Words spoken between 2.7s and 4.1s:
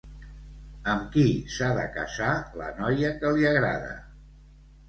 noia que li agrada?